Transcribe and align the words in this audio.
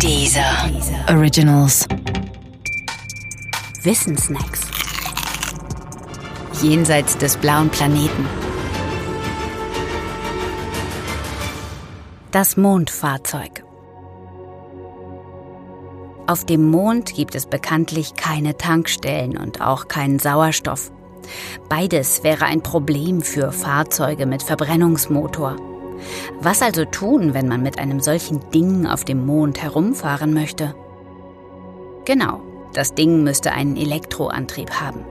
Dieser 0.00 0.70
Originals. 1.08 1.86
Wissensnacks. 3.82 4.60
Jenseits 6.60 7.16
des 7.16 7.36
blauen 7.36 7.70
Planeten. 7.70 8.26
Das 12.30 12.56
Mondfahrzeug. 12.56 13.64
Auf 16.26 16.44
dem 16.44 16.70
Mond 16.70 17.14
gibt 17.14 17.34
es 17.34 17.46
bekanntlich 17.46 18.14
keine 18.14 18.56
Tankstellen 18.56 19.36
und 19.36 19.60
auch 19.60 19.88
keinen 19.88 20.18
Sauerstoff. 20.18 20.90
Beides 21.68 22.22
wäre 22.24 22.44
ein 22.44 22.62
Problem 22.62 23.22
für 23.22 23.52
Fahrzeuge 23.52 24.26
mit 24.26 24.42
Verbrennungsmotor. 24.42 25.56
Was 26.40 26.62
also 26.62 26.84
tun, 26.84 27.34
wenn 27.34 27.48
man 27.48 27.62
mit 27.62 27.78
einem 27.78 28.00
solchen 28.00 28.40
Ding 28.50 28.86
auf 28.86 29.04
dem 29.04 29.24
Mond 29.26 29.62
herumfahren 29.62 30.34
möchte? 30.34 30.74
Genau, 32.04 32.40
das 32.72 32.94
Ding 32.94 33.22
müsste 33.22 33.52
einen 33.52 33.76
Elektroantrieb 33.76 34.70
haben. 34.80 35.04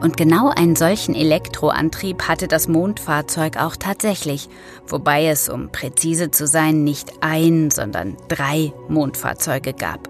Und 0.00 0.16
genau 0.16 0.48
einen 0.48 0.74
solchen 0.74 1.14
Elektroantrieb 1.14 2.26
hatte 2.26 2.48
das 2.48 2.66
Mondfahrzeug 2.66 3.56
auch 3.56 3.76
tatsächlich, 3.76 4.48
wobei 4.88 5.26
es, 5.26 5.48
um 5.48 5.70
präzise 5.70 6.32
zu 6.32 6.48
sein, 6.48 6.82
nicht 6.82 7.12
ein, 7.20 7.70
sondern 7.70 8.16
drei 8.26 8.72
Mondfahrzeuge 8.88 9.74
gab. 9.74 10.08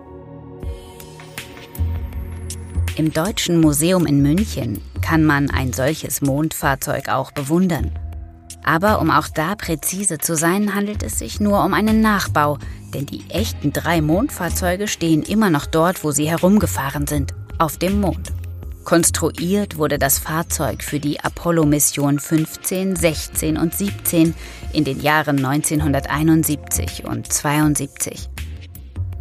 Im 2.96 3.12
Deutschen 3.12 3.60
Museum 3.60 4.06
in 4.06 4.22
München 4.22 4.80
kann 5.02 5.24
man 5.24 5.50
ein 5.50 5.74
solches 5.74 6.22
Mondfahrzeug 6.22 7.10
auch 7.10 7.30
bewundern. 7.30 7.90
Aber 8.62 9.00
um 9.00 9.10
auch 9.10 9.28
da 9.28 9.54
präzise 9.54 10.18
zu 10.18 10.36
sein, 10.36 10.74
handelt 10.74 11.02
es 11.02 11.18
sich 11.18 11.40
nur 11.40 11.64
um 11.64 11.74
einen 11.74 12.00
Nachbau, 12.00 12.58
denn 12.94 13.06
die 13.06 13.24
echten 13.30 13.72
drei 13.72 14.00
Mondfahrzeuge 14.00 14.88
stehen 14.88 15.22
immer 15.22 15.50
noch 15.50 15.66
dort, 15.66 16.04
wo 16.04 16.10
sie 16.10 16.28
herumgefahren 16.28 17.06
sind, 17.06 17.34
auf 17.58 17.76
dem 17.76 18.00
Mond. 18.00 18.32
Konstruiert 18.84 19.78
wurde 19.78 19.98
das 19.98 20.18
Fahrzeug 20.18 20.82
für 20.82 20.98
die 20.98 21.20
Apollo-Mission 21.20 22.18
15, 22.18 22.96
16 22.96 23.56
und 23.56 23.74
17 23.74 24.34
in 24.72 24.84
den 24.84 25.00
Jahren 25.00 25.44
1971 25.44 27.04
und 27.04 27.32
72. 27.32 28.28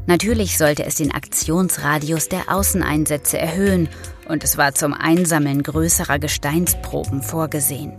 Natürlich 0.08 0.58
sollte 0.58 0.84
es 0.84 0.96
den 0.96 1.14
Aktionsradius 1.14 2.28
der 2.28 2.52
Außeneinsätze 2.54 3.38
erhöhen 3.38 3.88
und 4.28 4.44
es 4.44 4.58
war 4.58 4.74
zum 4.74 4.94
Einsammeln 4.94 5.62
größerer 5.62 6.18
Gesteinsproben 6.18 7.22
vorgesehen. 7.22 7.94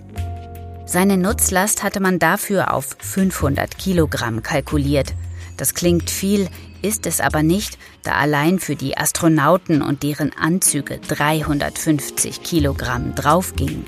Seine 0.93 1.17
Nutzlast 1.17 1.83
hatte 1.83 2.01
man 2.01 2.19
dafür 2.19 2.75
auf 2.75 2.99
500 2.99 3.79
Kilogramm 3.79 4.43
kalkuliert. 4.43 5.15
Das 5.57 5.73
klingt 5.73 6.11
viel, 6.11 6.51
ist 6.83 7.07
es 7.07 7.19
aber 7.19 7.43
nicht, 7.43 7.79
da 8.03 8.17
allein 8.17 8.59
für 8.59 8.77
die 8.77 8.99
Astronauten 8.99 9.81
und 9.81 10.03
deren 10.03 10.37
Anzüge 10.37 10.99
350 10.99 12.43
Kilogramm 12.43 13.15
draufgingen. 13.15 13.87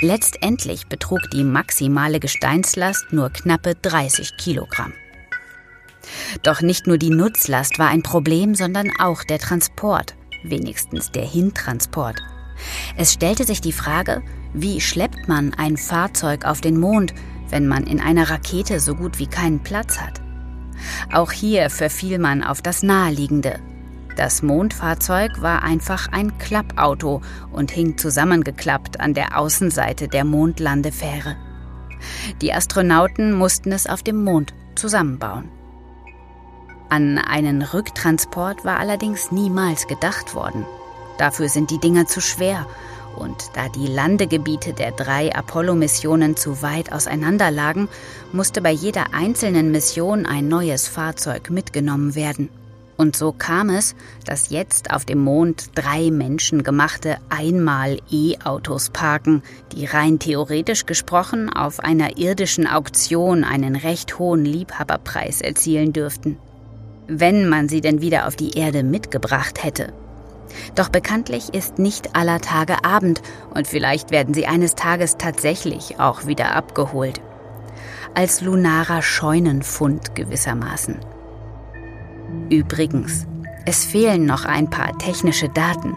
Letztendlich 0.00 0.88
betrug 0.88 1.20
die 1.32 1.44
maximale 1.44 2.18
Gesteinslast 2.18 3.12
nur 3.12 3.30
knappe 3.30 3.76
30 3.76 4.36
Kilogramm. 4.36 4.92
Doch 6.42 6.62
nicht 6.62 6.88
nur 6.88 6.98
die 6.98 7.10
Nutzlast 7.10 7.78
war 7.78 7.90
ein 7.90 8.02
Problem, 8.02 8.56
sondern 8.56 8.90
auch 8.98 9.22
der 9.22 9.38
Transport, 9.38 10.16
wenigstens 10.42 11.12
der 11.12 11.28
Hintransport. 11.28 12.20
Es 12.96 13.12
stellte 13.12 13.44
sich 13.44 13.60
die 13.60 13.72
Frage, 13.72 14.22
wie 14.52 14.80
schleppt 14.80 15.28
man 15.28 15.54
ein 15.54 15.76
Fahrzeug 15.76 16.44
auf 16.44 16.60
den 16.60 16.78
Mond, 16.78 17.14
wenn 17.48 17.66
man 17.66 17.84
in 17.84 18.00
einer 18.00 18.30
Rakete 18.30 18.80
so 18.80 18.94
gut 18.94 19.18
wie 19.18 19.26
keinen 19.26 19.62
Platz 19.62 19.98
hat? 20.00 20.20
Auch 21.12 21.32
hier 21.32 21.70
verfiel 21.70 22.18
man 22.18 22.42
auf 22.42 22.62
das 22.62 22.82
Naheliegende. 22.82 23.60
Das 24.16 24.42
Mondfahrzeug 24.42 25.40
war 25.40 25.62
einfach 25.62 26.08
ein 26.12 26.36
Klappauto 26.38 27.22
und 27.50 27.70
hing 27.70 27.96
zusammengeklappt 27.96 29.00
an 29.00 29.14
der 29.14 29.38
Außenseite 29.38 30.08
der 30.08 30.24
Mondlandefähre. 30.24 31.36
Die 32.40 32.52
Astronauten 32.52 33.32
mussten 33.32 33.72
es 33.72 33.86
auf 33.86 34.02
dem 34.02 34.22
Mond 34.22 34.52
zusammenbauen. 34.74 35.48
An 36.90 37.16
einen 37.16 37.62
Rücktransport 37.62 38.66
war 38.66 38.78
allerdings 38.78 39.32
niemals 39.32 39.86
gedacht 39.86 40.34
worden. 40.34 40.66
Dafür 41.22 41.48
sind 41.48 41.70
die 41.70 41.78
Dinger 41.78 42.08
zu 42.08 42.20
schwer 42.20 42.66
und 43.14 43.36
da 43.54 43.68
die 43.68 43.86
Landegebiete 43.86 44.72
der 44.72 44.90
drei 44.90 45.32
Apollo-Missionen 45.32 46.36
zu 46.36 46.62
weit 46.62 46.92
auseinander 46.92 47.52
lagen, 47.52 47.88
musste 48.32 48.60
bei 48.60 48.72
jeder 48.72 49.14
einzelnen 49.14 49.70
Mission 49.70 50.26
ein 50.26 50.48
neues 50.48 50.88
Fahrzeug 50.88 51.48
mitgenommen 51.48 52.16
werden. 52.16 52.48
Und 52.96 53.14
so 53.14 53.30
kam 53.30 53.70
es, 53.70 53.94
dass 54.24 54.50
jetzt 54.50 54.90
auf 54.92 55.04
dem 55.04 55.22
Mond 55.22 55.70
drei 55.76 56.10
menschengemachte 56.10 57.18
Einmal-E-Autos 57.28 58.90
parken, 58.90 59.44
die 59.70 59.84
rein 59.86 60.18
theoretisch 60.18 60.86
gesprochen 60.86 61.52
auf 61.52 61.78
einer 61.78 62.18
irdischen 62.18 62.66
Auktion 62.66 63.44
einen 63.44 63.76
recht 63.76 64.18
hohen 64.18 64.44
Liebhaberpreis 64.44 65.40
erzielen 65.40 65.92
dürften. 65.92 66.36
Wenn 67.06 67.48
man 67.48 67.68
sie 67.68 67.80
denn 67.80 68.00
wieder 68.00 68.26
auf 68.26 68.34
die 68.34 68.58
Erde 68.58 68.82
mitgebracht 68.82 69.62
hätte. 69.62 69.92
Doch 70.74 70.88
bekanntlich 70.88 71.54
ist 71.54 71.78
nicht 71.78 72.16
aller 72.16 72.40
Tage 72.40 72.84
Abend 72.84 73.22
und 73.54 73.66
vielleicht 73.66 74.10
werden 74.10 74.34
sie 74.34 74.46
eines 74.46 74.74
Tages 74.74 75.16
tatsächlich 75.16 75.98
auch 76.00 76.26
wieder 76.26 76.54
abgeholt. 76.54 77.20
Als 78.14 78.40
lunarer 78.40 79.02
Scheunenfund 79.02 80.14
gewissermaßen. 80.14 80.98
Übrigens, 82.50 83.26
es 83.64 83.84
fehlen 83.84 84.26
noch 84.26 84.44
ein 84.44 84.68
paar 84.68 84.98
technische 84.98 85.48
Daten. 85.48 85.94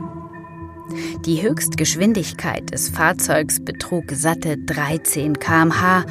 Die 1.25 1.41
Höchstgeschwindigkeit 1.41 2.71
des 2.71 2.89
Fahrzeugs 2.89 3.63
betrug 3.63 4.11
satte 4.11 4.57
13 4.57 5.39
km/h, 5.39 6.05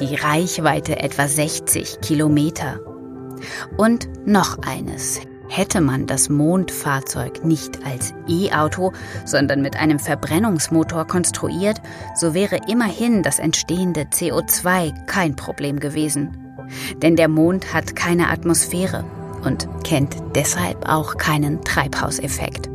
die 0.00 0.14
Reichweite 0.14 0.98
etwa 0.98 1.28
60 1.28 2.00
Kilometer. 2.00 2.80
Und 3.76 4.08
noch 4.26 4.58
eines. 4.58 5.20
Hätte 5.56 5.80
man 5.80 6.08
das 6.08 6.28
Mondfahrzeug 6.30 7.44
nicht 7.44 7.86
als 7.86 8.12
E-Auto, 8.26 8.92
sondern 9.24 9.62
mit 9.62 9.76
einem 9.76 10.00
Verbrennungsmotor 10.00 11.06
konstruiert, 11.06 11.80
so 12.16 12.34
wäre 12.34 12.58
immerhin 12.66 13.22
das 13.22 13.38
entstehende 13.38 14.00
CO2 14.00 15.06
kein 15.06 15.36
Problem 15.36 15.78
gewesen. 15.78 16.56
Denn 16.96 17.14
der 17.14 17.28
Mond 17.28 17.72
hat 17.72 17.94
keine 17.94 18.30
Atmosphäre 18.30 19.04
und 19.44 19.68
kennt 19.84 20.16
deshalb 20.34 20.88
auch 20.88 21.18
keinen 21.18 21.62
Treibhauseffekt. 21.62 22.73